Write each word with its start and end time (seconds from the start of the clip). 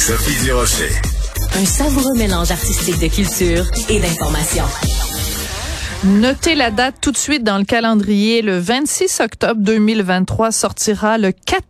Sophie 0.00 0.42
Durocher. 0.42 0.88
Un 1.56 1.64
savoureux 1.66 2.16
mélange 2.16 2.50
artistique 2.50 2.98
de 3.00 3.14
culture 3.14 3.66
et 3.90 4.00
d'information. 4.00 4.64
Notez 6.04 6.54
la 6.54 6.70
date 6.70 6.94
tout 7.02 7.12
de 7.12 7.18
suite 7.18 7.44
dans 7.44 7.58
le 7.58 7.64
calendrier. 7.64 8.40
Le 8.40 8.58
26 8.58 9.20
octobre 9.20 9.60
2023 9.60 10.52
sortira 10.52 11.18
le 11.18 11.32
4 11.32 11.62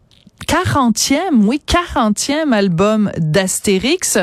40e, 0.46 1.42
oui, 1.42 1.60
40e 1.66 2.52
album 2.52 3.10
d'Astérix. 3.18 4.18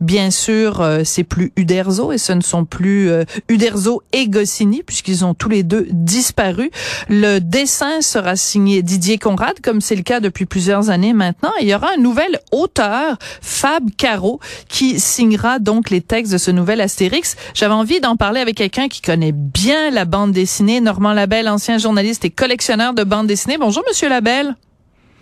Bien 0.00 0.30
sûr, 0.30 0.80
euh, 0.80 1.02
c'est 1.04 1.24
plus 1.24 1.52
Uderzo 1.56 2.12
et 2.12 2.18
ce 2.18 2.32
ne 2.32 2.40
sont 2.40 2.64
plus 2.64 3.10
euh, 3.10 3.24
Uderzo 3.48 4.02
et 4.12 4.28
Goscinny 4.28 4.82
puisqu'ils 4.82 5.24
ont 5.24 5.34
tous 5.34 5.48
les 5.48 5.62
deux 5.62 5.86
disparu. 5.90 6.70
Le 7.08 7.38
dessin 7.38 8.00
sera 8.00 8.36
signé 8.36 8.82
Didier 8.82 9.18
Conrad 9.18 9.60
comme 9.60 9.80
c'est 9.80 9.96
le 9.96 10.02
cas 10.02 10.20
depuis 10.20 10.46
plusieurs 10.46 10.90
années 10.90 11.12
maintenant. 11.12 11.52
il 11.60 11.68
y 11.68 11.74
aura 11.74 11.90
un 11.96 12.00
nouvel 12.00 12.40
auteur, 12.50 13.16
Fab 13.40 13.84
Caro, 13.96 14.40
qui 14.68 15.00
signera 15.00 15.58
donc 15.58 15.90
les 15.90 16.00
textes 16.00 16.32
de 16.32 16.38
ce 16.38 16.50
nouvel 16.50 16.80
Astérix. 16.80 17.36
J'avais 17.54 17.74
envie 17.74 18.00
d'en 18.00 18.16
parler 18.16 18.40
avec 18.40 18.56
quelqu'un 18.56 18.88
qui 18.88 19.00
connaît 19.00 19.32
bien 19.32 19.90
la 19.90 20.04
bande 20.04 20.32
dessinée, 20.32 20.80
Normand 20.80 21.12
Labelle, 21.12 21.48
ancien 21.48 21.78
journaliste 21.78 22.24
et 22.24 22.30
collectionneur 22.30 22.94
de 22.94 23.04
bande 23.04 23.26
dessinée. 23.26 23.58
Bonjour, 23.58 23.82
Monsieur 23.88 24.08
Labelle. 24.08 24.56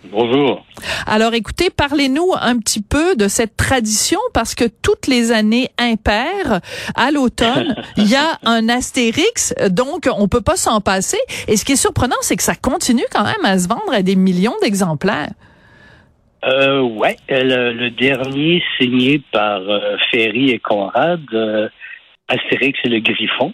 Bonjour. 0.05 0.65
Alors 1.05 1.33
écoutez, 1.33 1.69
parlez-nous 1.69 2.31
un 2.39 2.57
petit 2.57 2.81
peu 2.81 3.15
de 3.15 3.27
cette 3.27 3.55
tradition 3.55 4.19
parce 4.33 4.55
que 4.55 4.65
toutes 4.65 5.07
les 5.07 5.31
années 5.31 5.69
impaires, 5.77 6.59
à 6.95 7.11
l'automne, 7.11 7.75
il 7.97 8.09
y 8.09 8.15
a 8.15 8.39
un 8.43 8.67
Astérix, 8.67 9.53
donc 9.69 10.09
on 10.17 10.27
peut 10.27 10.41
pas 10.41 10.55
s'en 10.55 10.81
passer. 10.81 11.19
Et 11.47 11.55
ce 11.55 11.65
qui 11.65 11.73
est 11.73 11.75
surprenant, 11.75 12.15
c'est 12.21 12.35
que 12.35 12.43
ça 12.43 12.55
continue 12.55 13.05
quand 13.11 13.23
même 13.23 13.45
à 13.45 13.59
se 13.59 13.67
vendre 13.67 13.93
à 13.93 14.01
des 14.01 14.15
millions 14.15 14.55
d'exemplaires. 14.61 15.29
Euh, 16.43 16.81
ouais, 16.81 17.17
le, 17.29 17.89
dernier 17.89 18.63
signé 18.79 19.21
par 19.31 19.59
euh, 19.59 19.97
Ferry 20.09 20.49
et 20.49 20.57
Conrad, 20.57 21.21
euh, 21.33 21.69
Astérix 22.27 22.79
et 22.83 22.89
le 22.89 22.99
Griffon, 22.99 23.53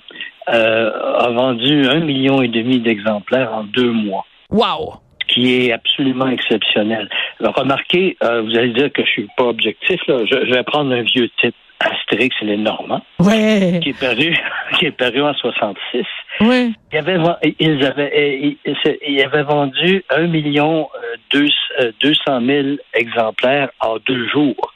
euh, 0.50 0.92
a 1.20 1.30
vendu 1.32 1.86
un 1.88 2.00
million 2.00 2.42
et 2.42 2.48
demi 2.48 2.80
d'exemplaires 2.80 3.54
en 3.54 3.66
deux 3.66 3.92
mois. 3.92 4.26
Wow 4.50 5.02
qui 5.28 5.68
est 5.68 5.72
absolument 5.72 6.28
exceptionnel. 6.28 7.10
remarquez, 7.40 8.18
euh, 8.24 8.42
vous 8.42 8.58
allez 8.58 8.74
dire 8.74 8.92
que 8.92 9.04
je 9.06 9.10
suis 9.10 9.28
pas 9.38 9.46
objectif, 9.46 10.00
là. 10.08 10.20
Je, 10.26 10.54
vais 10.54 10.64
prendre 10.64 10.94
un 10.94 11.04
vieux 11.04 11.30
titre. 11.42 11.58
Astérix 11.80 12.36
et 12.42 12.46
les 12.46 12.58
Normands, 12.58 13.04
ouais. 13.20 13.80
qui 13.84 13.90
est 13.90 14.00
paru, 14.00 14.36
qui 14.80 14.88
est 14.88 14.92
paru 14.92 15.22
en 15.22 15.36
66. 15.36 16.06
Ouais. 16.42 16.72
Ils 16.92 16.98
avaient, 16.98 17.20
ils 17.60 17.86
avaient, 17.86 18.58
ils, 18.66 19.22
avaient 19.22 19.44
vendu 19.44 20.04
un 20.10 20.26
million 20.26 20.90
euh, 20.96 21.42
euh, 21.80 21.92
deux 22.02 22.14
cent 22.26 22.42
mille 22.42 22.80
exemplaires 22.96 23.70
en 23.80 23.98
deux 24.08 24.28
jours. 24.28 24.74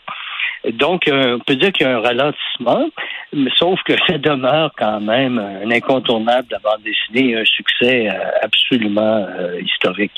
Donc, 0.73 1.03
on 1.11 1.39
peut 1.39 1.55
dire 1.55 1.71
qu'il 1.71 1.87
y 1.87 1.89
a 1.89 1.97
un 1.97 2.01
ralentissement, 2.01 2.87
sauf 3.57 3.79
que 3.83 3.93
ça 4.07 4.17
demeure 4.17 4.71
quand 4.77 4.99
même 4.99 5.39
un 5.39 5.69
incontournable 5.71 6.47
de 6.49 6.53
la 6.53 6.59
bande 6.59 6.81
dessinée, 6.83 7.35
un 7.37 7.45
succès 7.45 8.09
euh, 8.09 8.13
absolument 8.43 9.25
euh, 9.29 9.59
historique. 9.61 10.11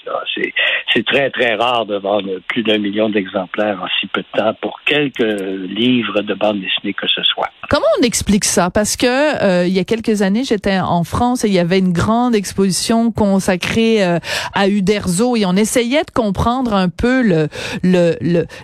C'est 0.93 1.05
très, 1.05 1.29
très 1.29 1.55
rare 1.55 1.85
de 1.85 1.95
vendre 1.97 2.39
plus 2.47 2.63
d'un 2.63 2.77
million 2.77 3.09
d'exemplaires 3.09 3.79
en 3.81 3.87
si 3.99 4.07
peu 4.07 4.21
de 4.21 4.39
temps 4.39 4.53
pour 4.61 4.79
quelques 4.85 5.19
livres 5.19 6.21
de 6.21 6.33
bande 6.33 6.59
dessinée 6.59 6.93
que 6.93 7.07
ce 7.07 7.23
soit. 7.23 7.49
Comment 7.69 7.85
on 7.99 8.03
explique 8.03 8.45
ça? 8.45 8.69
Parce 8.69 8.95
que 8.97 9.07
euh, 9.43 9.65
il 9.65 9.73
y 9.73 9.79
a 9.79 9.83
quelques 9.83 10.21
années, 10.21 10.43
j'étais 10.43 10.79
en 10.79 11.03
France 11.03 11.45
et 11.45 11.47
il 11.47 11.53
y 11.53 11.59
avait 11.59 11.79
une 11.79 11.93
grande 11.93 12.35
exposition 12.35 13.11
consacrée 13.11 14.03
à 14.03 14.67
Uderzo 14.67 15.35
et 15.35 15.45
on 15.45 15.55
essayait 15.55 16.03
de 16.03 16.11
comprendre 16.11 16.73
un 16.73 16.89
peu 16.89 17.21
le 17.21 17.47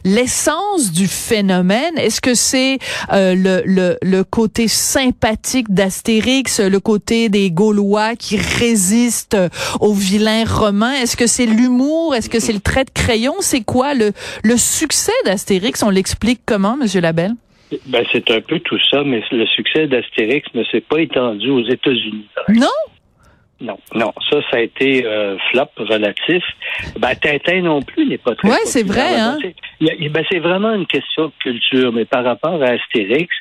l'essence 0.04 0.90
le, 0.90 0.96
du 0.96 1.08
phénomène. 1.08 1.69
Est-ce 1.98 2.22
que 2.22 2.34
c'est 2.34 2.78
le, 3.12 3.62
le, 3.66 3.98
le 4.02 4.24
côté 4.24 4.68
sympathique 4.68 5.74
d'Astérix, 5.74 6.60
le 6.60 6.80
côté 6.80 7.30
des 7.30 7.52
Gaulois 7.52 8.16
qui 8.16 8.38
résistent 8.38 9.38
aux 9.80 9.94
vilains 9.94 10.46
romains? 10.46 10.94
Est-ce 10.94 11.16
que 11.18 11.28
c'est 11.28 11.46
l'humour? 11.46 12.16
Est-ce 12.16 12.30
que 12.30 12.40
c'est 12.40 12.54
le 12.54 12.60
trait 12.60 12.86
de 12.86 12.92
crayon? 12.92 13.36
C'est 13.40 13.62
quoi 13.62 13.94
le, 13.94 14.12
le 14.44 14.58
succès 14.58 15.14
d'Astérix? 15.26 15.84
On 15.84 15.90
l'explique 15.90 16.42
comment, 16.46 16.78
Monsieur 16.78 17.02
Labelle? 17.02 17.34
Ben, 17.86 18.04
c'est 18.12 18.32
un 18.32 18.42
peu 18.42 18.60
tout 18.60 18.80
ça, 18.90 19.04
mais 19.04 19.22
le 19.32 19.46
succès 19.46 19.88
d'Astérix 19.88 20.48
ne 20.56 20.64
s'est 20.64 20.82
pas 20.82 21.02
étendu 21.02 21.52
aux 21.52 21.64
États-Unis. 21.64 22.28
Non? 22.50 22.68
Non, 23.62 23.78
non, 23.94 24.14
ça, 24.30 24.38
ça 24.50 24.58
a 24.58 24.62
été 24.62 25.06
euh, 25.06 25.36
flop 25.52 25.68
relatif. 25.78 26.42
Ben, 26.98 27.14
Tintin 27.14 27.62
non 27.62 27.82
plus 27.82 28.08
n'est 28.08 28.18
pas 28.18 28.34
très. 28.34 28.48
Ouais, 28.48 28.62
c'est 28.64 28.88
vrai, 28.88 29.20
hein. 29.20 29.38
Ben, 29.82 30.26
c'est 30.30 30.40
vraiment 30.40 30.74
une 30.74 30.88
question 30.88 31.28
de 31.28 31.32
culture, 31.40 31.94
mais 31.94 32.04
par 32.06 32.26
rapport 32.26 32.62
à 32.62 32.68
Astérix, 32.68 33.34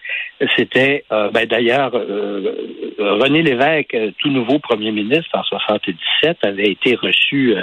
c'était, 0.57 1.05
euh, 1.11 1.31
ben, 1.31 1.47
d'ailleurs, 1.47 1.91
euh, 1.95 2.55
René 2.99 3.43
Lévesque, 3.43 3.97
tout 4.19 4.31
nouveau 4.31 4.61
premier 4.61 4.93
ministre 4.93 5.31
en 5.33 5.43
77, 5.43 6.39
avait 6.45 6.71
été 6.71 6.95
reçu 6.95 7.55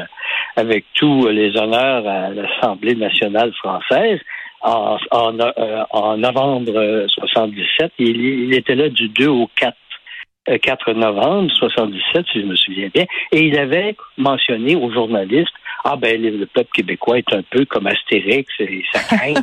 avec 0.58 0.84
tous 0.94 1.28
les 1.28 1.56
honneurs 1.58 2.06
à 2.06 2.30
l'Assemblée 2.30 2.96
nationale 2.96 3.53
française. 3.53 4.19
En, 4.62 4.97
en, 5.12 6.18
novembre 6.18 7.06
77, 7.07 7.92
il, 8.00 8.18
il 8.18 8.53
était 8.56 8.75
là 8.75 8.90
du 8.90 9.09
2 9.09 9.28
au 9.28 9.47
4 9.56 9.75
4 10.45 10.94
novembre 10.94 11.51
77, 11.51 12.25
si 12.31 12.41
je 12.41 12.45
me 12.45 12.56
souviens 12.56 12.89
bien, 12.94 13.06
et 13.31 13.41
il 13.41 13.57
avait 13.57 13.95
mentionné 14.17 14.75
aux 14.75 14.91
journalistes 14.91 15.53
ah 15.88 15.95
ben 15.97 16.19
le 16.19 16.47
peuple 16.47 16.72
québécois 16.73 17.19
est 17.19 17.31
un 17.31 17.44
peu 17.44 17.63
comme 17.66 17.85
Astérix 17.85 18.51
et 18.59 18.83
sa 18.91 19.00
craint 19.17 19.33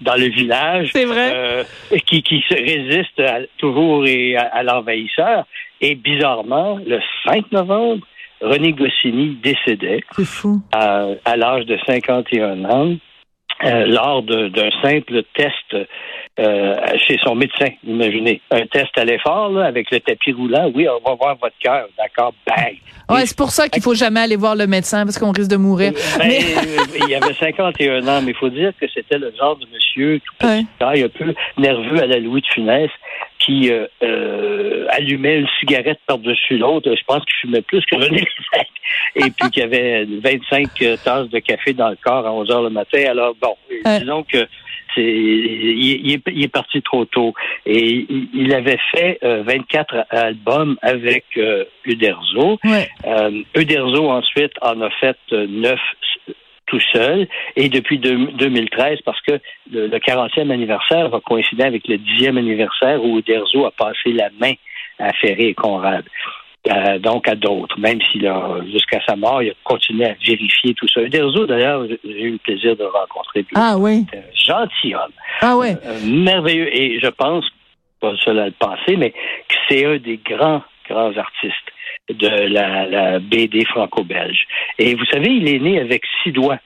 dans 0.00 0.14
le 0.14 0.28
village, 0.28 0.88
c'est 0.90 1.04
vrai, 1.04 1.30
euh, 1.34 1.64
qui, 2.06 2.22
qui 2.22 2.42
se 2.48 2.54
résiste 2.54 3.22
toujours 3.58 4.06
et 4.06 4.34
à, 4.36 4.62
l'envahisseur. 4.62 5.44
Et 5.82 5.94
bizarrement, 5.94 6.78
le 6.86 6.98
5 7.26 7.52
novembre, 7.52 8.06
René 8.40 8.72
Goscinny 8.72 9.36
décédait 9.42 10.00
à, 10.72 11.08
à 11.26 11.36
l'âge 11.36 11.66
de 11.66 11.78
51 11.86 12.64
ans 12.64 12.94
euh, 13.64 13.86
lors 13.86 14.22
d'un 14.22 14.70
simple 14.82 15.22
test 15.34 15.86
euh, 16.40 16.76
chez 17.06 17.18
son 17.22 17.34
médecin, 17.34 17.68
imaginez. 17.84 18.40
Un 18.50 18.66
test 18.66 18.96
à 18.96 19.04
l'effort, 19.04 19.58
avec 19.58 19.90
le 19.90 20.00
tapis 20.00 20.32
roulant. 20.32 20.70
Oui, 20.74 20.86
on 20.88 21.06
va 21.06 21.14
voir 21.14 21.36
votre 21.36 21.56
cœur. 21.62 21.86
D'accord, 21.98 22.32
bang. 22.46 22.76
Ouais, 23.10 23.26
c'est 23.26 23.36
pour 23.36 23.50
ça 23.50 23.68
qu'il 23.68 23.82
faut 23.82 23.94
jamais 23.94 24.20
aller 24.20 24.36
voir 24.36 24.56
le 24.56 24.66
médecin, 24.66 25.04
parce 25.04 25.18
qu'on 25.18 25.32
risque 25.32 25.50
de 25.50 25.56
mourir. 25.56 25.92
Euh, 25.92 26.18
ben, 26.18 26.32
il 27.02 27.10
y 27.10 27.14
avait 27.14 27.34
51 27.34 28.08
ans, 28.08 28.22
mais 28.22 28.30
il 28.30 28.36
faut 28.36 28.48
dire 28.48 28.72
que 28.80 28.86
c'était 28.94 29.18
le 29.18 29.32
genre 29.38 29.56
de 29.56 29.66
monsieur 29.72 30.20
tout 30.20 30.34
petit 30.38 30.66
taille, 30.78 31.02
un 31.02 31.08
peu 31.08 31.34
nerveux 31.58 32.02
à 32.02 32.06
la 32.06 32.18
Louis 32.18 32.40
de 32.40 32.46
Funès, 32.46 32.90
qui 33.44 33.70
euh, 33.70 34.86
allumait 34.90 35.40
une 35.40 35.48
cigarette 35.58 35.98
par-dessus 36.06 36.58
l'autre. 36.58 36.94
Je 36.94 37.04
pense 37.06 37.24
qu'il 37.24 37.34
fumait 37.40 37.62
plus 37.62 37.84
que 37.86 37.96
René 37.96 38.24
Et 39.16 39.30
puis 39.30 39.50
qu'il 39.50 39.62
avait 39.62 40.04
25 40.04 40.68
tasses 41.02 41.28
de 41.28 41.38
café 41.38 41.72
dans 41.72 41.90
le 41.90 41.96
corps 41.96 42.26
à 42.26 42.32
11 42.32 42.50
heures 42.50 42.62
le 42.62 42.70
matin. 42.70 43.02
Alors, 43.08 43.34
bon, 43.40 43.56
disons 43.84 44.22
que 44.22 44.46
il, 44.96 46.20
est, 46.44 46.48
parti 46.48 46.82
trop 46.82 47.04
tôt. 47.04 47.34
Et 47.66 48.06
il, 48.34 48.54
avait 48.54 48.78
fait 48.90 49.18
24 49.22 49.94
euh, 49.94 50.02
albums 50.10 50.76
avec 50.82 51.24
euh, 51.36 51.64
Uderzo. 51.84 52.58
Euh, 52.64 53.42
Uderzo 53.56 54.10
ensuite 54.10 54.52
en 54.60 54.80
a 54.80 54.90
fait 54.90 55.18
neuf 55.30 55.80
tout 56.72 56.80
seul. 56.92 57.28
Et 57.54 57.68
depuis 57.68 57.98
2013, 57.98 59.00
parce 59.04 59.20
que 59.20 59.38
le, 59.70 59.88
40e 59.88 60.50
anniversaire 60.50 61.10
va 61.10 61.20
coïncider 61.20 61.64
avec 61.64 61.86
le 61.86 61.96
10e 61.96 62.38
anniversaire 62.38 63.04
où 63.04 63.18
Uderzo 63.18 63.66
a 63.66 63.70
passé 63.70 64.12
la 64.12 64.30
main 64.40 64.54
à 64.98 65.12
Ferré 65.12 65.48
et 65.48 65.54
Conrad. 65.54 66.04
Euh, 66.70 66.98
donc 67.00 67.28
à 67.28 67.34
d'autres, 67.34 67.78
même 67.78 67.98
s'il 68.10 68.26
a, 68.26 68.60
jusqu'à 68.70 69.00
sa 69.06 69.16
mort, 69.16 69.42
il 69.42 69.50
a 69.50 69.54
continué 69.64 70.06
à 70.06 70.14
vérifier 70.24 70.74
tout 70.74 70.86
ça. 70.88 71.02
Uderzo, 71.02 71.44
d'ailleurs, 71.44 71.84
j'ai 72.04 72.22
eu 72.22 72.32
le 72.32 72.38
plaisir 72.38 72.76
de 72.76 72.84
rencontrer. 72.84 73.44
Ah 73.54 73.74
oui. 73.76 74.06
Un 74.14 74.34
gentilhomme. 74.34 75.12
Ah 75.40 75.56
oui. 75.56 75.74
merveilleux. 76.06 76.74
Et 76.74 77.00
je 77.00 77.08
pense, 77.08 77.44
pas 78.00 78.14
seul 78.24 78.38
à 78.38 78.46
le 78.46 78.52
penser, 78.52 78.96
mais 78.96 79.10
que 79.10 79.56
c'est 79.68 79.84
un 79.84 79.98
des 79.98 80.18
grands, 80.24 80.62
grands 80.88 81.14
artistes 81.16 81.72
de 82.08 82.28
la, 82.28 82.86
la 82.86 83.18
BD 83.18 83.64
franco-belge. 83.64 84.46
Et 84.78 84.94
vous 84.94 85.04
savez, 85.06 85.30
il 85.30 85.48
est 85.48 85.58
né 85.58 85.80
avec 85.80 86.02
six 86.22 86.32
doigts. 86.32 86.58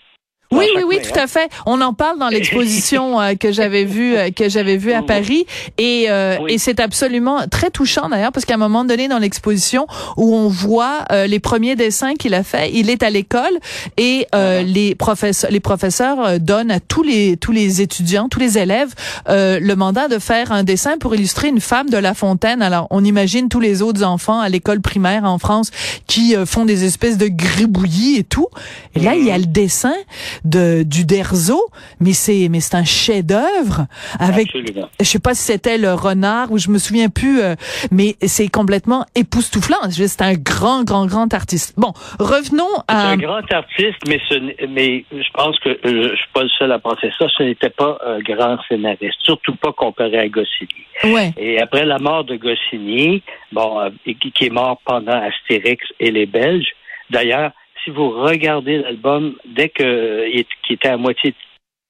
Oui, 0.53 0.67
oui, 0.77 0.83
oui, 0.87 1.01
tout 1.03 1.19
à 1.19 1.27
fait. 1.27 1.51
On 1.67 1.81
en 1.81 1.93
parle 1.93 2.19
dans 2.19 2.29
l'exposition 2.29 3.21
euh, 3.21 3.35
que 3.35 3.51
j'avais 3.51 3.85
vue 3.85 4.17
euh, 4.17 4.31
que 4.31 4.49
j'avais 4.49 4.77
vue 4.77 4.93
à. 4.93 5.03
Paris 5.07 5.47
et 5.79 6.07
euh, 6.09 6.39
et 6.49 6.59
c'est 6.59 6.81
absolument 6.81 7.47
très 7.49 7.71
touchant 7.71 8.09
d'ailleurs 8.09 8.33
parce 8.33 8.45
qu'à 8.45 8.55
un 8.55 8.59
moment 8.59 8.85
donné 8.85 9.07
dans 9.07 9.19
l'exposition 9.19 9.87
où 10.17 10.35
on 10.35 10.49
voit 10.49 11.05
les 11.29 11.39
premiers 11.39 11.77
dessins 11.77 12.15
qu'il 12.15 12.35
a 12.35 12.43
fait, 12.43 12.73
il 12.73 12.91
est 12.91 13.05
à 13.05 13.11
l'école 13.11 13.53
et 13.97 14.27
les 14.33 14.97
professeurs 14.97 15.51
les 15.51 15.61
professeurs 15.61 16.41
donnent 16.41 16.73
à 16.73 16.81
tous 16.81 17.05
les 17.05 17.37
tous 17.37 17.53
les 17.53 17.83
étudiants, 17.83 18.29
tous 18.29 18.41
les 18.41 18.59
élèves 18.59 18.95
le 19.29 19.75
mandat 19.75 20.09
de 20.09 20.19
faire 20.19 20.51
un 20.51 20.65
dessin 20.65 20.99
pour 20.99 21.15
illustrer 21.15 21.49
une 21.49 21.61
femme 21.61 21.89
de 21.89 21.99
La 21.99 22.15
Fontaine. 22.15 22.63
Alors, 22.63 22.89
on 22.91 23.05
imagine 23.05 23.49
tous 23.49 23.61
les 23.61 23.83
autres 23.83 24.03
enfants 24.03 24.41
à 24.41 24.49
l'école 24.49 24.81
primaire 24.81 25.25
en 25.25 25.39
France 25.39 25.71
qui 26.09 26.35
font 26.47 26.65
des 26.65 26.85
espèces 26.85 27.19
de 27.19 27.29
gribouillis 27.29 28.17
et 28.17 28.25
tout. 28.25 28.49
Et 28.97 29.01
là, 29.01 29.15
il 29.15 29.25
y 29.25 29.31
a 29.31 29.39
le 29.39 29.47
dessin 29.47 29.95
de 30.45 30.83
du 30.83 31.05
Derzo, 31.05 31.61
mais 32.01 32.13
c'est 32.13 32.49
mais 32.51 32.61
c'est 32.61 32.77
un 32.77 32.85
chef-d'œuvre 32.85 33.87
avec 34.19 34.47
Absolument. 34.49 34.89
je 35.01 35.05
sais 35.05 35.19
pas 35.19 35.35
si 35.35 35.43
c'était 35.43 35.79
le 35.79 35.93
renard 35.95 36.51
ou 36.53 36.59
je 36.59 36.71
me 36.71 36.79
souviens 36.79 37.09
plus 37.09 37.41
euh, 37.41 37.55
mais 37.91 38.17
c'est 38.23 38.49
complètement 38.49 39.05
époustouflant, 39.15 39.79
c'est 39.91 40.23
un 40.23 40.35
grand 40.35 40.85
grand 40.85 41.07
grand 41.07 41.33
artiste. 41.35 41.75
Bon, 41.77 41.93
revenons 42.19 42.65
à 42.89 43.01
C'est 43.01 43.13
un 43.13 43.17
grand 43.17 43.53
artiste 43.53 43.99
mais 44.07 44.21
ce 44.29 44.67
mais 44.69 45.05
je 45.13 45.31
pense 45.33 45.59
que 45.61 45.71
euh, 45.71 46.11
je 46.11 46.17
suis 46.17 46.33
pas 46.33 46.43
le 46.43 46.49
seul 46.51 46.73
à 46.73 46.79
penser 46.79 47.11
ça, 47.19 47.27
ce 47.37 47.43
n'était 47.43 47.71
pas 47.71 47.99
un 48.07 48.19
grand 48.21 48.59
scénariste, 48.69 49.19
surtout 49.23 49.55
pas 49.57 49.73
comparé 49.73 50.19
à 50.19 50.29
Goscinny. 50.29 50.69
ouais. 51.05 51.33
Et 51.37 51.61
après 51.61 51.85
la 51.85 51.99
mort 51.99 52.25
de 52.25 52.37
Goscinny, 52.37 53.23
bon, 53.53 53.81
euh, 53.81 53.91
qui 54.05 54.45
est 54.47 54.51
mort 54.51 54.81
pendant 54.85 55.21
Astérix 55.23 55.87
et 56.01 56.11
les 56.11 56.27
Belges. 56.27 56.69
D'ailleurs, 57.11 57.53
si 57.85 57.91
vous 57.91 58.11
regardez 58.11 58.79
l'album, 58.79 59.35
dès 59.45 59.69
que 59.69 59.83
euh, 59.83 60.43
était 60.71 60.89
à 60.89 60.97
moitié 60.97 61.35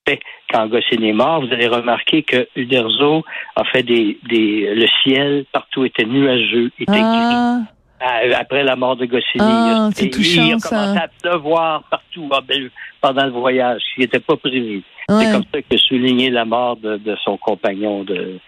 fait 0.09 0.21
quand 0.53 0.67
Goscinny 0.69 1.09
est 1.09 1.13
mort, 1.13 1.41
vous 1.45 1.53
allez 1.53 1.67
remarquer 1.67 2.23
que 2.23 2.47
Uderzo 2.55 3.25
a 3.57 3.65
fait 3.65 3.83
des, 3.83 4.19
des 4.29 4.73
le 4.75 4.87
ciel 5.03 5.45
partout 5.53 5.85
était 5.85 6.05
nuageux, 6.05 6.71
était 6.79 6.93
gris. 6.93 7.01
Ah, 7.03 7.61
À- 7.99 8.39
Après 8.39 8.63
la 8.63 8.77
mort 8.77 8.95
de 8.97 9.07
Goscinny, 9.07 9.41
Ah, 9.41 9.67
il 9.69 9.73
a- 9.73 9.91
c'est 9.95 10.07
et 10.07 10.11
touchant, 10.11 10.45
il 10.47 10.53
a 10.53 10.59
ça. 10.59 10.69
commencé 10.69 10.99
à 10.99 11.09
pleuvoir 11.23 11.83
partout 11.91 12.29
pendant 13.01 13.25
le 13.25 13.31
voyage, 13.33 13.81
ce 13.83 13.95
qui 13.95 14.01
n'était 14.03 14.21
pas 14.21 14.37
prévu. 14.37 14.83
C'est 15.09 15.33
comme 15.33 15.45
ça 15.53 15.63
que 15.63 15.77
souligné 15.77 16.31
la 16.31 16.45
mort 16.45 16.77
de, 16.77 16.97
de 16.99 17.17
son 17.25 17.37
compagnon 17.37 18.03
de, 18.05 18.39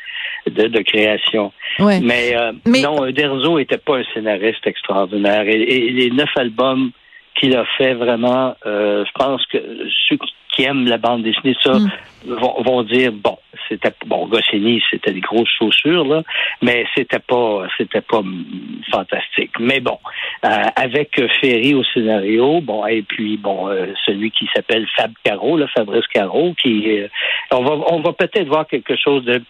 de, 0.50 0.66
de 0.68 0.80
création. 0.82 1.52
ouais. 1.78 2.00
Mais, 2.00 2.36
euh, 2.36 2.52
Mais- 2.66 2.82
non, 2.82 3.10
Derzo 3.10 3.58
était 3.58 3.78
pas 3.78 3.98
un 3.98 4.04
scénariste 4.12 4.66
extraordinaire. 4.66 5.42
Et, 5.48 5.60
et 5.62 5.90
les 5.90 6.10
neuf 6.10 6.30
albums 6.36 6.90
qu'il 7.38 7.56
a 7.56 7.64
fait, 7.76 7.94
vraiment, 7.94 8.54
euh, 8.66 9.04
je 9.04 9.12
pense 9.12 9.44
que 9.46 9.58
ceux 10.08 10.18
qui 10.52 10.64
aiment 10.64 10.86
la 10.86 10.98
bande 10.98 11.22
dessinée, 11.22 11.56
ça, 11.62 11.74
Mm. 11.74 11.90
vont, 12.26 12.62
vont 12.62 12.82
dire 12.82 13.12
bon, 13.12 13.38
c'était 13.68 13.92
bon, 14.06 14.26
Goscinny, 14.26 14.82
c'était 14.90 15.12
des 15.12 15.20
grosses 15.20 15.50
chaussures 15.58 16.04
là, 16.04 16.22
mais 16.62 16.84
c'était 16.96 17.20
pas, 17.20 17.66
c'était 17.76 18.00
pas 18.00 18.22
fantastique. 18.90 19.52
Mais 19.60 19.80
bon, 19.80 19.98
euh, 20.44 20.64
avec 20.76 21.20
Ferry 21.40 21.74
au 21.74 21.84
scénario, 21.84 22.60
bon, 22.60 22.86
et 22.86 23.02
puis 23.02 23.36
bon, 23.36 23.68
euh, 23.68 23.86
celui 24.06 24.30
qui 24.30 24.48
s'appelle 24.54 24.86
Fab 24.96 25.12
Caro, 25.22 25.56
là, 25.56 25.66
Fabrice 25.68 26.06
Caro, 26.08 26.54
qui, 26.60 27.00
euh, 27.00 27.08
on 27.52 27.62
va, 27.62 27.84
on 27.92 28.00
va 28.00 28.12
peut-être 28.12 28.48
voir 28.48 28.66
quelque 28.66 28.96
chose 28.96 29.24
de 29.24 29.42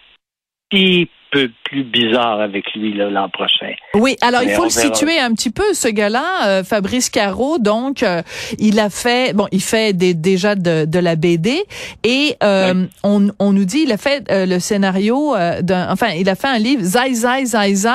petit 0.71 1.09
peu 1.31 1.51
plus 1.65 1.85
bizarre 1.85 2.41
avec 2.41 2.65
lui 2.75 2.95
l'an 2.95 3.29
prochain. 3.29 3.73
Oui, 3.93 4.17
alors 4.23 4.43
il 4.43 4.49
faut 4.53 4.65
le 4.65 4.71
verra. 4.71 4.95
situer 4.95 5.19
un 5.21 5.35
petit 5.35 5.51
peu, 5.51 5.75
ce 5.75 5.87
gars-là, 5.89 6.47
euh, 6.47 6.65
Fabrice 6.65 7.11
Caro. 7.11 7.59
Donc, 7.59 8.03
euh, 8.03 8.23
il 8.59 8.81
a 8.81 8.89
fait, 8.89 9.35
bon, 9.35 9.47
il 9.53 9.61
fait 9.63 9.93
des- 9.93 10.15
déjà 10.15 10.55
de, 10.55 10.87
de 10.87 10.99
la 10.99 11.17
BD 11.17 11.63
et 12.03 12.35
euh, 12.43 12.87
on, 13.05 13.29
on 13.39 13.53
nous 13.53 13.67
dit, 13.67 13.81
il 13.85 13.93
a 13.93 13.99
fait 13.99 14.25
euh, 14.31 14.47
le 14.47 14.59
scénario 14.59 15.35
euh, 15.37 15.61
d'un, 15.61 15.93
enfin, 15.93 16.13
il 16.17 16.31
a 16.31 16.35
fait 16.35 16.49
un 16.49 16.59
livre, 16.59 16.83
Zai 16.83 17.13
Zai 17.13 17.45
Zai 17.45 17.75
Zai, 17.75 17.91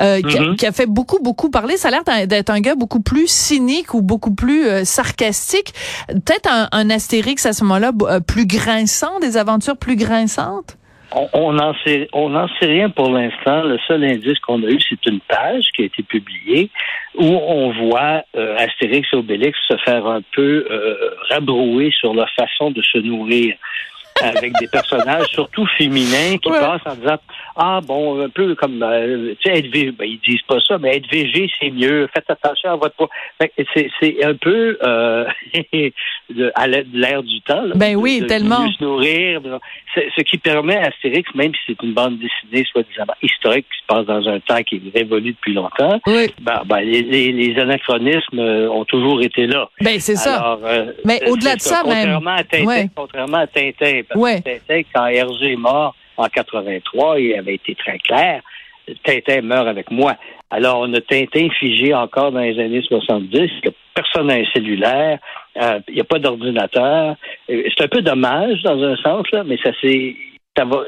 euh, 0.00 0.20
qui, 0.22 0.38
a, 0.38 0.42
Mhm. 0.42 0.54
qui 0.56 0.64
a 0.66 0.70
fait 0.70 0.86
beaucoup 0.86 1.18
beaucoup 1.20 1.50
parler. 1.50 1.76
Ça 1.78 1.88
a 1.88 1.90
l'air 1.90 2.26
d'être 2.28 2.50
un 2.50 2.60
gars 2.60 2.76
beaucoup 2.76 3.00
plus 3.00 3.26
cynique 3.26 3.92
ou 3.92 4.02
beaucoup 4.02 4.32
plus 4.36 4.68
euh, 4.68 4.84
sarcastique. 4.84 5.74
Peut-être 6.06 6.48
un, 6.48 6.68
un 6.70 6.90
Astérix 6.90 7.44
à 7.44 7.52
ce 7.52 7.64
moment-là 7.64 7.90
euh, 8.02 8.20
plus 8.20 8.46
grinçant, 8.46 9.18
des 9.18 9.36
aventures 9.36 9.76
plus 9.76 9.96
grinçantes? 9.96 10.76
On 11.10 11.52
n'en 11.54 11.74
sait, 11.84 12.06
on 12.12 12.28
n'en 12.28 12.48
sait 12.58 12.66
rien 12.66 12.90
pour 12.90 13.10
l'instant. 13.10 13.62
Le 13.62 13.78
seul 13.86 14.04
indice 14.04 14.38
qu'on 14.40 14.62
a 14.62 14.66
eu, 14.66 14.78
c'est 14.80 15.06
une 15.06 15.20
page 15.20 15.68
qui 15.74 15.82
a 15.82 15.84
été 15.86 16.02
publiée 16.02 16.70
où 17.14 17.24
on 17.24 17.70
voit 17.72 18.22
euh, 18.36 18.56
Astérix 18.58 19.08
et 19.12 19.16
Obélix 19.16 19.58
se 19.66 19.76
faire 19.78 20.06
un 20.06 20.20
peu 20.32 20.66
euh, 20.70 21.10
rabrouer 21.30 21.90
sur 21.98 22.12
leur 22.12 22.28
façon 22.30 22.70
de 22.70 22.82
se 22.82 22.98
nourrir 22.98 23.56
avec 24.22 24.52
des 24.58 24.66
personnages 24.68 25.26
surtout 25.28 25.66
féminins 25.78 26.36
qui 26.42 26.48
Ouais. 26.50 26.60
passent 26.60 26.80
en 26.86 26.94
disant 26.94 27.18
ah 27.56 27.80
bon 27.84 28.20
un 28.22 28.28
peu 28.28 28.54
comme 28.54 28.82
euh, 28.82 29.34
tu 29.40 29.50
sais 29.50 29.58
être 29.58 29.70
végé 29.72 29.90
ben, 29.92 30.04
ils 30.06 30.20
disent 30.26 30.42
pas 30.48 30.58
ça 30.66 30.78
mais 30.78 30.96
être 30.96 31.10
végé 31.10 31.50
c'est 31.60 31.70
mieux 31.70 32.08
faites 32.14 32.28
attention 32.30 32.70
à 32.70 32.76
votre 32.76 32.94
poids 32.96 33.08
c'est 33.74 33.88
c'est 34.00 34.24
un 34.24 34.34
peu 34.34 34.78
euh, 34.82 35.24
de, 36.30 36.52
à 36.54 36.66
l'aide 36.66 36.90
de 36.90 36.98
l'air 36.98 37.22
du 37.22 37.40
temps 37.42 37.62
là, 37.62 37.72
Ben 37.74 37.92
de- 37.92 37.96
oui, 37.96 38.20
de 38.20 38.26
tellement. 38.26 38.64
mieux 38.64 38.72
se 38.72 38.82
nourrir 38.84 39.40
de- 39.40 39.58
ce 40.16 40.22
qui 40.22 40.38
permet 40.38 40.76
à 40.76 40.88
Astérix 40.88 41.28
même 41.34 41.52
si 41.54 41.60
c'est 41.68 41.82
une 41.82 41.92
bande 41.94 42.18
dessinée 42.18 42.64
soi-disant 42.70 43.04
historique 43.22 43.66
qui 43.72 43.78
se 43.80 43.86
passe 43.86 44.06
dans 44.06 44.26
un 44.28 44.40
temps 44.40 44.62
qui 44.62 44.76
est 44.76 44.98
révolu 44.98 45.32
depuis 45.32 45.54
longtemps 45.54 46.00
Oui. 46.06 46.26
ben, 46.40 46.62
ben, 46.66 46.80
les, 46.80 47.02
les, 47.02 47.32
les 47.32 47.58
anachronismes 47.60 48.38
euh, 48.38 48.68
ont 48.70 48.84
toujours 48.84 49.20
été 49.22 49.46
là 49.46 49.68
Ben 49.80 49.98
c'est 49.98 50.16
ça. 50.16 50.36
alors, 50.38 50.60
euh, 50.64 50.92
Mais 51.04 51.28
au-delà 51.28 51.56
de 51.56 51.60
ça, 51.60 51.82
même. 51.84 51.94
Contrairement 51.96 52.30
à 52.36 52.44
Tintin, 52.44 52.64
Ouais. 52.66 52.88
contrairement 52.94 53.38
à 53.38 53.46
Tintin, 53.46 54.00
parce 54.08 54.20
Ouais. 54.20 54.40
que 54.42 54.50
Tintin, 54.50 54.82
quand 54.94 55.06
Hergé 55.06 55.52
est 55.52 55.56
mort 55.56 55.94
en 56.16 56.26
83, 56.26 57.20
il 57.20 57.34
avait 57.34 57.54
été 57.54 57.74
très 57.74 57.98
clair. 57.98 58.42
Tintin 59.04 59.42
meurt 59.42 59.68
avec 59.68 59.90
moi. 59.90 60.16
Alors, 60.50 60.80
on 60.80 60.92
a 60.94 61.00
Tintin 61.00 61.48
figé 61.58 61.92
encore 61.94 62.32
dans 62.32 62.40
les 62.40 62.58
années 62.58 62.82
70. 62.82 63.30
Il 63.34 63.60
n'y 63.64 63.68
a 63.68 63.72
personne 63.94 64.28
n'a 64.28 64.34
un 64.34 64.44
cellulaire. 64.54 65.18
euh, 65.60 65.80
il 65.88 65.94
n'y 65.94 66.00
a 66.00 66.04
pas 66.04 66.18
d'ordinateur. 66.18 67.16
Euh, 67.50 67.62
C'est 67.76 67.84
un 67.84 67.88
peu 67.88 68.00
dommage 68.00 68.62
dans 68.62 68.82
un 68.82 68.96
sens, 68.96 69.26
là, 69.32 69.42
mais 69.44 69.58
ça 69.62 69.70
c'est 69.80 70.16
ça 70.56 70.64
va 70.64 70.84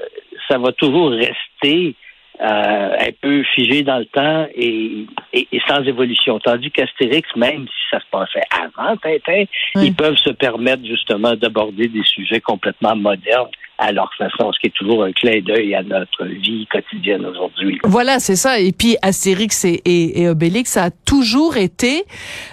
ça 0.49 0.59
va 0.59 0.73
toujours 0.73 1.11
rester 1.11 1.95
euh, 2.43 2.97
un 2.99 3.11
peu 3.21 3.43
figé 3.55 3.83
dans 3.83 3.99
le 3.99 4.07
temps 4.07 4.47
et, 4.55 5.05
et- 5.33 5.49
et 5.53 5.61
sans 5.69 5.83
évolution. 5.85 6.39
Tandis 6.41 6.71
qu'Astérix, 6.71 7.29
même 7.37 7.67
si 7.67 7.83
ça 7.91 8.01
se 8.01 8.07
passait 8.11 8.43
avant 8.51 8.97
Tintin, 8.97 9.45
Oui. 9.77 9.87
ils 9.87 9.95
peuvent 9.95 10.17
se 10.17 10.31
permettre 10.31 10.85
justement 10.87 11.35
d'aborder 11.35 11.89
des 11.89 12.05
sujets 12.05 12.41
complètement 12.41 12.97
modernes 12.97 13.49
à 13.83 13.93
leur 13.93 14.11
façon, 14.19 14.53
ce 14.53 14.61
qui 14.61 14.67
est 14.67 14.75
toujours 14.77 15.05
un 15.05 15.13
clin 15.13 15.41
d'œil 15.41 15.75
à 15.75 15.83
notre 15.83 16.27
vie 16.27 16.67
quotidienne 16.71 17.25
aujourd'hui. 17.25 17.79
Voilà, 17.85 18.21
c'est 18.21 18.37
ça. 18.37 18.61
Et 18.61 18.73
puis 18.73 18.97
Astérix 19.01 19.65
et, 19.65 19.81
et, 19.87 20.21
et 20.23 20.29
Obélix, 20.29 20.73
ça 20.73 20.85
a 20.85 20.91
toujours 20.91 21.57
été 21.57 22.05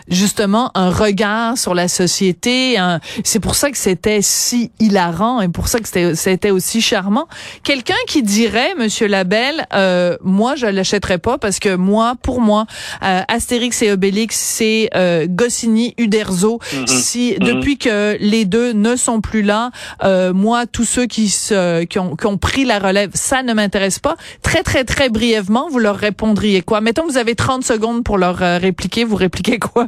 justement 0.08 0.72
un 0.76 0.90
regard 0.90 1.58
sur 1.58 1.74
la 1.74 1.88
société. 1.88 2.78
un- 2.78 3.00
C'est 3.24 3.40
pour 3.42 3.56
ça 3.56 3.72
que 3.72 3.78
c'était 3.78 4.22
si 4.22 4.72
hilarant 4.80 5.42
et 5.42 5.50
pour 5.50 5.68
ça 5.68 5.80
que 5.80 6.14
c'était 6.16 6.52
aussi 6.52 6.82
charmant. 6.82 7.28
Quelqu'un 7.64 7.94
qui 8.08 8.24
dirait, 8.24 8.74
Monsieur 8.76 9.08
Labelle, 9.08 9.66
euh, 9.74 10.16
moi 10.24 10.56
je 10.56 10.66
l'achèterais 10.68 11.18
pas 11.18 11.38
parce 11.38 11.60
que 11.60 11.76
moi, 11.76 12.14
pour 12.24 12.40
moi, 12.42 12.66
euh, 13.04 13.22
Astérix 13.28 13.82
et 13.82 13.92
Obélix, 13.92 14.36
c'est 14.38 14.90
euh, 14.96 15.26
Goscinny, 15.30 15.94
Uderzo. 15.98 16.60
Mhm. 16.74 16.88
Si 16.88 17.36
Mhm. 17.40 17.48
depuis 17.48 17.78
que 17.78 18.16
les 18.20 18.46
deux 18.46 18.72
ne 18.74 18.96
sont 18.96 19.20
plus 19.22 19.42
là, 19.42 19.72
euh, 20.04 20.34
moi, 20.34 20.66
tous 20.66 20.86
ceux 20.86 21.06
qui 21.06 21.17
qui 21.26 22.00
ont, 22.00 22.38
pris 22.38 22.64
la 22.66 22.80
relève, 22.80 23.10
ça 23.14 23.42
ne 23.44 23.54
m'intéresse 23.54 24.00
pas. 24.00 24.16
Très 24.44 24.64
très 24.64 24.84
très 24.84 25.10
brièvement, 25.10 25.68
vous 25.70 25.80
leur 25.80 25.96
répondriez 25.96 26.62
quoi? 26.62 26.80
Mettons 26.82 27.06
vous 27.06 27.18
avez 27.18 27.36
30 27.36 27.64
secondes 27.64 28.04
pour 28.04 28.18
leur 28.18 28.42
euh, 28.44 28.58
répliquer, 28.60 29.04
vous 29.04 29.16
répliquez 29.16 29.58
quoi? 29.60 29.88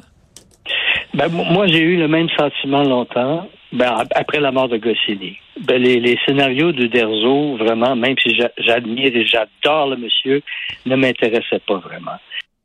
Ben, 1.13 1.27
mo- 1.29 1.43
moi, 1.45 1.67
j'ai 1.67 1.79
eu 1.79 1.97
le 1.97 2.07
même 2.07 2.27
sentiment 2.37 2.83
longtemps, 2.83 3.47
ben, 3.73 3.87
ap- 3.97 4.11
après 4.15 4.39
la 4.39 4.51
mort 4.51 4.69
de 4.69 4.77
Goscinny. 4.77 5.37
Ben, 5.61 5.81
les, 5.81 5.99
les 5.99 6.17
scénarios 6.25 6.71
de 6.71 6.85
Derzo, 6.87 7.57
vraiment, 7.57 7.95
même 7.95 8.15
si 8.23 8.35
j'a- 8.35 8.51
j'admire 8.57 9.15
et 9.15 9.25
j'adore 9.25 9.87
le 9.89 9.97
monsieur, 9.97 10.41
ne 10.85 10.95
m'intéressaient 10.95 11.61
pas 11.67 11.77
vraiment. 11.77 12.17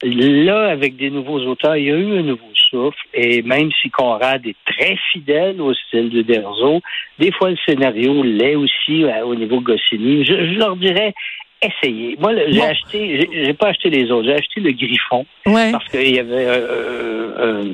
Là, 0.07 0.67
avec 0.71 0.97
des 0.97 1.09
nouveaux 1.11 1.41
auteurs, 1.47 1.77
il 1.77 1.85
y 1.87 1.91
a 1.91 1.95
eu 1.97 2.19
un 2.19 2.23
nouveau 2.23 2.51
souffle, 2.71 2.99
et 3.15 3.41
même 3.43 3.71
si 3.81 3.89
Conrad 3.91 4.47
est 4.47 4.57
très 4.67 4.97
fidèle 5.13 5.61
au 5.63 5.73
style 5.73 6.11
de 6.11 6.21
Derzo, 6.23 6.81
des 7.19 7.33
fois 7.33 7.51
le 7.51 7.57
scénario 7.67 8.23
l'est 8.23 8.55
aussi 8.55 9.05
euh, 9.05 9.25
au 9.25 9.35
niveau 9.35 9.61
Goscinny. 9.61 10.25
Je, 10.25 10.35
je 10.53 10.59
leur 10.59 10.77
dirais, 10.77 11.15
essayez. 11.63 12.17
Moi, 12.21 12.33
j'ai 12.49 12.59
Bon. 12.59 12.65
acheté, 12.69 13.29
j'ai 13.33 13.55
pas 13.55 13.69
acheté 13.69 13.89
les 13.89 14.11
autres, 14.11 14.27
j'ai 14.27 14.35
acheté 14.35 14.61
le 14.61 14.73
Griffon 14.73 15.25
Ouais. 15.47 15.73
parce 15.73 15.89
qu'il 15.89 16.15
y 16.15 16.19
avait 16.19 16.47
euh, 16.49 17.31
euh, 17.39 17.65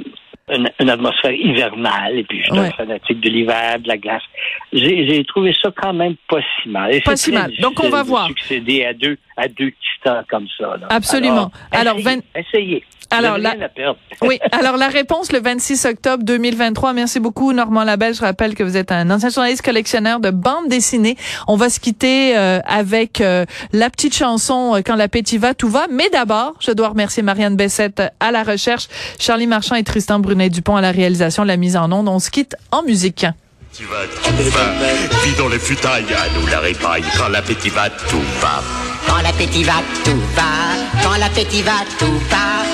une, 0.53 0.69
une 0.81 0.91
atmosphère 0.91 1.33
hivernale 1.33 2.19
et 2.19 2.25
puis 2.25 2.39
je 2.41 2.45
suis 2.45 2.53
Ouais. 2.53 2.67
un 2.67 2.71
fanatique 2.71 3.21
de 3.21 3.29
l'hiver, 3.31 3.79
de 3.81 3.89
la 3.89 3.97
glace. 3.97 4.23
J'ai 4.73 5.25
trouvé 5.25 5.53
ça 5.61 5.73
quand 5.77 5.93
même 5.95 6.15
pas 6.29 6.41
si 6.63 6.69
mal. 6.69 6.95
Et 6.95 7.01
Pas 7.01 7.17
si 7.17 7.33
mal. 7.33 7.53
Donc, 7.61 7.83
on 7.83 7.89
va 7.89 8.03
voir. 8.05 8.27
Succéder 8.29 8.85
à 8.85 8.93
deux 8.95 9.17
à 9.41 9.49
deux 9.49 9.71
titans 9.73 10.25
comme 10.31 10.47
ça. 10.59 10.77
là. 10.77 10.87
Absolument. 10.91 11.51
Alors, 11.73 11.99
essayez, 11.99 12.17
vingt- 12.17 12.23
essayez. 12.35 12.85
Alors, 13.13 13.39
la-. 13.39 13.55
Oui, 14.23 14.39
alors 14.53 14.77
la 14.77 14.87
réponse 14.87 15.33
le 15.33 15.41
26 15.41 15.85
octobre 15.87 16.23
2023. 16.23 16.93
Merci 16.93 17.19
beaucoup 17.19 17.53
Normand 17.53 17.83
Labelle. 17.83 18.15
Je 18.15 18.21
rappelle 18.21 18.55
que 18.55 18.63
vous 18.63 18.77
êtes 18.77 18.93
un 18.93 19.11
ancien 19.11 19.31
journaliste 19.31 19.63
collectionneur 19.65 20.21
de 20.21 20.31
bandes 20.31 20.69
dessinées. 20.69 21.17
On 21.49 21.57
va 21.57 21.71
se 21.71 21.81
quitter 21.81 22.39
euh, 22.39 22.61
avec 22.69 23.21
euh, 23.21 23.47
la 23.73 23.91
petite 23.91 24.15
chanson 24.15 24.77
euh, 24.77 24.81
Quand 24.87 24.95
l'appétit 24.95 25.39
va, 25.39 25.55
tout 25.55 25.69
va. 25.69 25.87
Mais 25.91 26.09
d'abord, 26.13 26.55
je 26.61 26.71
dois 26.71 26.91
remercier 26.91 27.25
Marianne 27.25 27.57
Bessette 27.57 28.01
à 28.21 28.31
la 28.31 28.45
recherche, 28.45 28.87
Charlie 29.19 29.49
Marchand 29.49 29.75
et 29.75 29.83
Tristan 29.83 30.21
Brunet-Dupont 30.21 30.77
à 30.77 30.81
la 30.81 30.93
réalisation, 30.93 31.43
la 31.43 31.57
mise 31.57 31.77
en 31.77 31.91
onde. 31.91 32.09
On 32.09 32.21
se 32.21 32.31
quitte 32.31 32.55
en 32.71 32.85
musique. 32.85 33.27
Tu 33.77 33.85
vas 33.85 34.07
tout 34.23 34.51
va, 34.51 35.25
vis 35.25 35.37
dans 35.37 35.49
les 35.49 35.59
futailles, 35.59 36.05
à 36.13 36.39
nous 36.39 36.47
la 36.47 36.61
répaille, 36.61 37.03
quand 37.19 37.29
l'appétit 37.29 37.71
va, 37.71 37.89
tout 37.91 38.21
va. 38.41 38.63
Quand 39.21 39.27
l'appétit 39.27 39.65
va, 39.65 39.83
tout 40.03 40.19
va. 40.35 41.03
Quand 41.03 41.19
l'appétit 41.19 41.61
va, 41.61 41.85
tout 41.99 42.19
va. 42.31 42.65